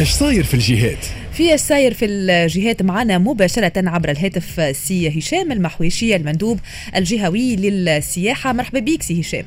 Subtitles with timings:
[0.00, 6.16] إيش صاير في الجهات؟ في الساير في الجهات معنا مباشرة عبر الهاتف سي هشام المحويشي
[6.16, 6.58] المندوب
[6.96, 9.44] الجهوي للسياحة مرحبا بك سي هشام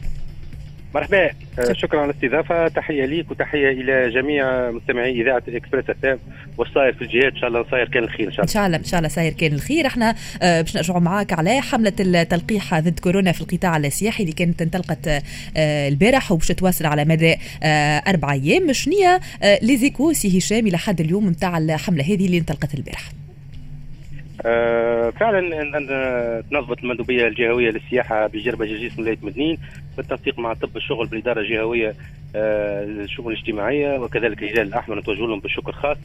[0.95, 1.29] مرحبا.
[1.71, 1.99] شكرا.
[1.99, 2.67] على الاستضافة.
[2.67, 6.19] تحية ليك وتحية إلى جميع مستمعي إذاعة إكسبريس إف
[6.57, 8.49] وش صاير في الجهات إن شاء الله صاير كان الخير إن شاء الله.
[8.49, 9.87] إن شاء الله إن شاء الله صاير كان الخير.
[9.87, 14.61] إحنا آه، باش نرجعوا معاك على حملة التلقيح ضد كورونا في القطاع السياحي اللي كانت
[14.61, 18.73] انطلقت آه، البارح وباش تواصل على مدى آه، أربع أيام.
[18.73, 19.19] شنيا
[19.61, 23.24] ليزيكو سي هشام إلى حد اليوم نتاع الحملة هذه اللي انطلقت البارح؟ آه
[25.11, 25.69] فعلا
[26.51, 29.57] تنظمت المندوبية الجهوية للسياحة بجربة جرجيس ولايه مدنين
[29.97, 31.93] بالتنسيق مع طب الشغل بالإدارة الجهوية
[32.35, 35.97] آه للشؤون الاجتماعية وكذلك الهلال الأحمر نتوجه لهم بالشكر خاص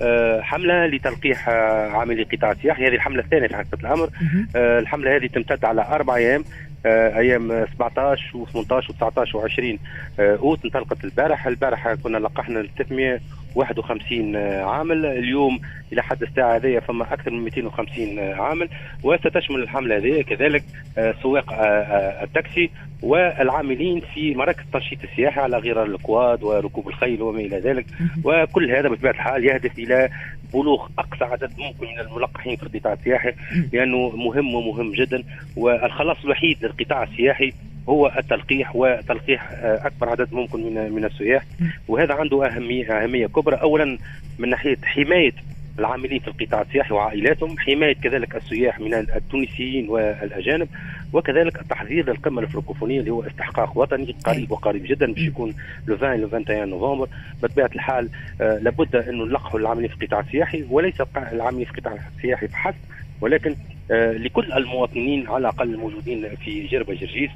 [0.00, 4.08] آه حملة لتلقيح آه، عاملي القطاع السياحي هذه الحملة الثانية في حقيقه الأمر.
[4.56, 6.44] آه، الحملة هذه تمتد على أربع أيام
[6.86, 9.78] أيام 17 و18 و19 و20
[10.20, 13.20] أوت انطلقت البارح البارح كنا لقحنا 300
[13.54, 15.06] 51 عامل.
[15.06, 15.60] اليوم
[15.92, 18.68] إلى حد الساعة هذه فما أكثر من 250 عامل.
[19.02, 20.64] وستشمل الحملة هذه كذلك
[20.98, 22.70] آه، سواق آه، آه، التاكسي
[23.02, 27.86] والعاملين في مراكز التنشيط السياحي على غرار الكواد وركوب الخيل وما إلى ذلك.
[28.24, 30.08] وكل هذا بطبيعة الحال يهدف إلى
[30.54, 33.32] بلوغ أقصى عدد ممكن من الملقحين في القطاع السياحي
[33.72, 35.22] لأنه مهم ومهم جدا.
[35.56, 37.52] والخلاص الوحيد للقطاع السياحي
[37.88, 41.42] هو التلقيح وتلقيح آه، أكبر عدد ممكن من من السياح.
[41.88, 43.56] وهذا عنده أهمية أهمية كبرى.
[43.56, 43.98] اولا
[44.38, 45.32] من ناحية حماية
[45.78, 50.68] العاملين في القطاع السياحي وعائلاتهم حماية كذلك السياح من التونسيين والأجانب
[51.12, 55.54] وكذلك التحضير للقمة الفرنكوفونية اللي هو استحقاق وطني قريب وقريب جدا باش يكون
[55.86, 57.08] لو 20 لو 21 نوفمبر
[57.42, 58.08] بطبيعة الحال
[58.40, 62.76] آه لابد أنه نلقحوا العاملين في القطاع السياحي وليس العاملين في القطاع السياحي فحسب
[63.20, 63.56] ولكن
[63.90, 67.30] آه لكل المواطنين على الأقل الموجودين في جربة جرجيس.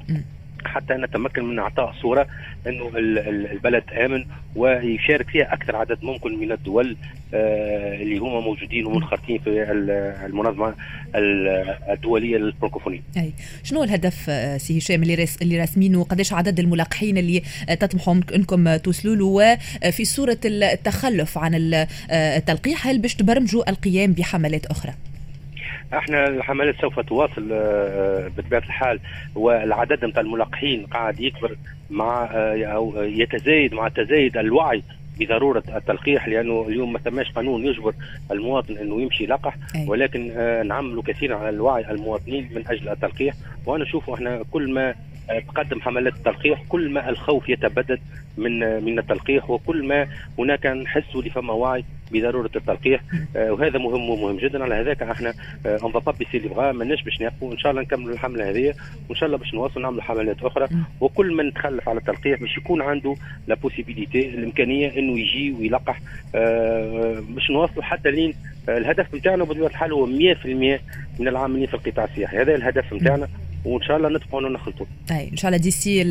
[0.67, 2.27] حتى نتمكن من إعطاء صورة
[2.67, 2.91] أنه
[3.51, 6.97] البلد آمن ويشارك فيها أكثر عدد ممكن من الدول
[7.33, 9.71] آه، اللي هما موجودين ومنخرطين في
[10.25, 10.75] المنظمة
[11.89, 13.01] الدولية للفرنكوفونيه.
[13.17, 13.33] أي
[13.63, 17.41] شنو الهدف آه، سي هشام اللي اللي راسمينه قداش عدد الملقحين اللي
[17.79, 19.25] تطمحوا إنكم توصلوا له
[19.87, 24.93] وفي صورة التخلف عن التلقيح هل باش تبرمجوا القيام بحملات أخرى؟
[25.93, 28.99] إحنا الحملات سوف تواصل آه، آه، بطبيعة الحال
[29.35, 31.55] والعدد نتاع الملقحين قاعد يكبر
[31.89, 34.83] مع آه، أو يتزايد مع تزايد الوعي
[35.19, 37.93] بضرورة التلقيح لأنه اليوم ما ثماش قانون يجبر
[38.31, 40.33] المواطن إنه يمشي يلقح ولكن
[40.67, 43.33] نعملوا كثيرا على الوعي المواطنين من أجل التلقيح.
[43.65, 44.95] وأنا أشوف إحنا كل ما
[45.47, 47.99] تقدم حملات التلقيح كل ما الخوف يتبدد
[48.37, 50.07] من من التلقيح وكل ما
[50.39, 53.01] هناك نحس لفما وعي بضرورة التلقيح.
[53.35, 54.63] آه وهذا مهم ومهم جدا.
[54.63, 55.33] على هذاك إحنا
[55.65, 58.73] on va pas baisser les bras ماناش باش نقفوا ان شاء الله نكملوا الحملة هذه
[59.09, 60.67] وإن شاء الله باش نواصلوا نعملوا حملات أخرى.
[61.01, 63.15] وكل من تخلف على التلقيح باش يكون عنده
[63.47, 65.99] la possibilité الإمكانية إنه يجي ويلقح.
[66.35, 68.33] آه باش نواصلوا حتى لين
[68.69, 70.09] آه الهدف نتاعنا بطبيعة الحال هو 100%
[71.19, 72.37] من العاملين في القطاع السياحي.
[72.37, 73.27] هذا الهدف نتاعنا
[73.65, 76.03] وإن شاء الله نتبقوا نخلطوا اي إن شاء الله d'ici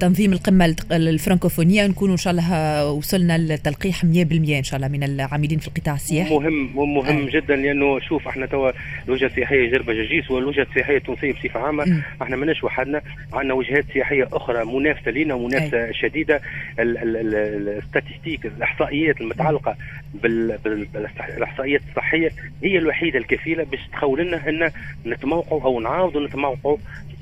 [0.00, 5.58] تنظيم القمة الفرنكوفونية نكونوا إن شاء الله وصلنا للتلقيح 100% إن شاء الله من العاملين
[5.58, 7.30] في القطاع السياحي مهم مهم أي.
[7.30, 8.70] جدا لأنه شوف إحنا توا
[9.08, 13.02] الوجهه السياحيه جربة جرجيس والوجهه السياحية التونسية بصفة عامة إحنا ماناش وحدنا
[13.32, 15.94] عندنا وجهات سياحية أخرى منافسة لنا ومنافسه أي.
[15.94, 16.40] شديدة
[16.78, 19.76] ال statistiques الإحصائيات المتعلقة
[20.22, 22.30] بالاحصائيات الصحية
[22.64, 24.70] هي الوحيدة الكفيلة باش تخول لنا إن
[25.06, 26.71] نتموقعوا أو نعاودوا نتموقعوا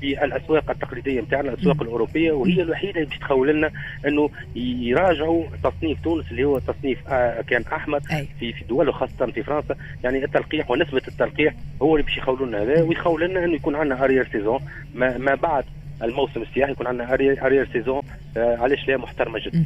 [0.01, 3.71] في الأسواق التقليدية نتاعنا الأسواق الأوروبية وهي الوحيدة اللي باش تخول لنا
[4.07, 8.01] إنه يراجعوا تصنيف تونس اللي هو تصنيف آه كان أحمر
[8.39, 9.75] في في دول وخاصة في فرنسا.
[10.03, 14.03] يعني التلقيح ونسبة التلقيح هو اللي باش يخولوا لنا هذا ويخول لنا إنه يكون عندنا
[14.03, 14.59] arrière-saison
[14.95, 15.63] ما, ما بعد
[16.03, 18.01] الموسم السياحي يكون عندنا arrière-saison
[18.37, 19.65] آه، علاش لا محترمة جدا.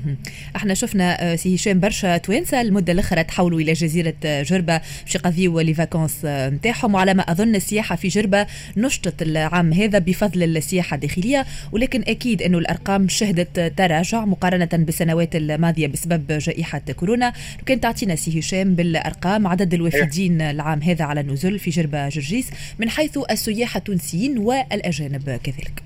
[0.55, 5.15] إحنا شفنا آه، سي هشام برشا توانسة المدة الأخرى تحولوا إلى جزيرة آه، جربة باش
[5.15, 6.93] يقضيوا les vacances نتاعهم.
[6.93, 8.47] وعلى ما أظن السياحة في جربة
[8.77, 11.45] نشطت العام هذا بفضل السياحة الداخلية.
[11.71, 17.25] ولكن أكيد إنه الأرقام شهدت تراجع مقارنة بالسنوات الماضية بسبب جائحة كورونا.
[17.25, 22.51] لو كان تعطينا سي هشام بالأرقام عدد الوافدين العام هذا على النزول في جربة جرجيس
[22.79, 25.84] من حيث السياح التونسيين والأجانب كذلك.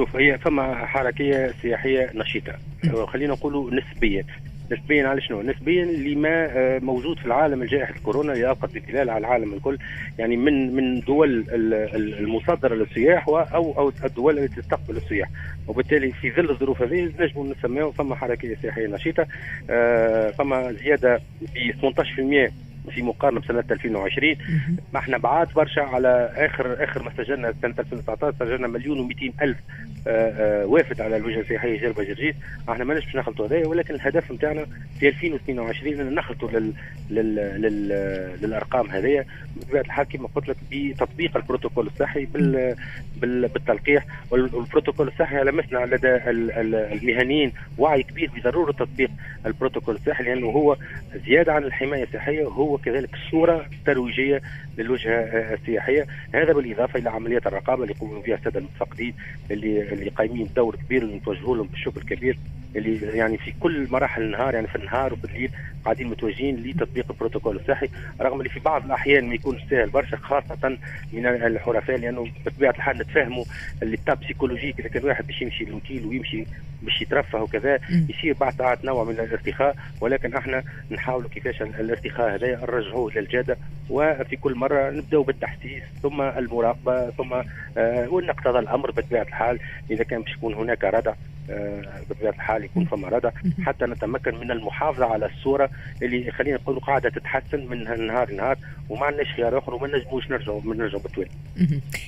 [0.00, 2.52] شوف هي فما حركية سياحية نشيطة.
[3.06, 4.24] خلينا نقولوا نسبيا.
[4.72, 9.18] نسبيا على شنو؟ نسبيا لما آه، موجود في العالم جائحه كورونا اللي القت بظلال على
[9.18, 9.78] العالم الكل.
[10.18, 11.44] يعني من من دول
[12.20, 15.28] المصدره للسياح أو أو الدول التي تستقبل السياح.
[15.68, 19.26] وبالتالي في ظل الظروف هذه نجم نسميها فما حركية سياحية نشيطة.
[19.70, 24.36] آه، فما زيادة ب 18% في مقارنة بسنة 2020
[24.92, 29.56] ما إحنا بعاد برشا على اخر آخر ما سجلنا سنة 2019 سجلنا مليون و200 ألف
[30.06, 30.10] آه،
[30.62, 32.36] آه، وافد على الوجهه السياحيه جربة جرجيت.
[32.68, 34.66] إحنا ما باش نخلطوا هذايا ولكن الهدف نتاعنا
[35.00, 36.72] في 2022 ان نخلطوا لل...
[37.10, 37.34] لل...
[37.34, 37.88] لل...
[38.42, 39.24] للأرقام هذيا
[39.56, 42.76] بطبيعة الحال كما قلت لك بتطبيق البروتوكول الصحي بال...
[43.16, 43.48] بال...
[43.48, 46.16] بالتلقيح والبروتوكول الصحي لمسنا لدى
[46.92, 49.10] المهنيين وعي كبير بضرورة تطبيق
[49.46, 50.76] البروتوكول الصحي لأنه هو
[51.26, 54.42] زيادة عن الحماية الصحية هو كذلك صورة ترويجية
[54.78, 55.20] للوجهة
[55.54, 56.06] السياحية.
[56.34, 59.14] هذا بالإضافة إلى عمليات الرقابة اللي يقوموا بها السادة المتفقدين
[59.50, 62.38] اللي اللي قايمين بدور كبير نتوجهوا لهم بالشكر الكبير
[62.76, 65.50] اللي يعني في كل مراحل النهار يعني في النهار وفي الليل
[65.84, 67.88] قاعدين متوجهين لتطبيق البروتوكول الصحي
[68.20, 70.78] رغم اللي في بعض الأحيان ما يكونش سهل برشا خاصة
[71.12, 73.44] من الحرفاء لأنه بطبيعة الحال نتفاهموا
[73.82, 76.44] اللي étape psychologique اذا كان واحد باش يمشي للوتيل ويمشي
[76.82, 77.78] باش يترفه وكذا
[78.08, 83.56] يصير بعض ساعات نوع من الارتخاء ولكن إحنا نحاولوا كيفاش الارتخاء هذا نرجعوه للجاده
[83.90, 87.32] وفي كل مرة نبداو بالتحسيس ثم المراقبة ثم
[87.76, 89.58] آه وان اقتضى الأمر بطبيعة الحال
[89.90, 91.12] إذا كان باش يكون هناك ردع.
[92.10, 93.30] بطبيعة الحال يكون فما ردع
[93.62, 95.70] حتى نتمكن من المحافظة على الصورة
[96.02, 98.58] اللي خلينا نقول قاعدة تتحسن من نهار لنهار
[98.88, 101.30] وما عندناش خيار آخر وما نجموش نرجعوا نرجعوا بالتوالي.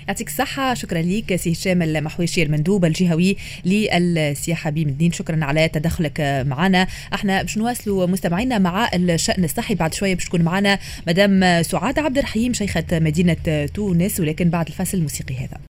[0.09, 0.75] يعطيك الصحة.
[0.75, 6.87] شكرا لك سي هشام المحويشي المندوب الجهوي للسياحة بمدين شكرا على تدخلك معنا.
[7.15, 9.75] إحنا باش نواصلوا مستمعينا مع الشأن الصحي.
[9.75, 14.99] بعد شوية باش تكون معنا مدام سعاد عبد الرحيم شيخة مدينة تونس ولكن بعد الفصل
[14.99, 15.59] الموسيقي هذا.